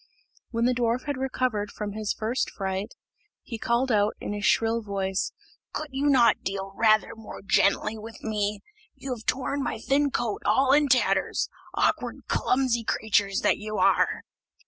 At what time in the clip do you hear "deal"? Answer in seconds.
6.43-6.73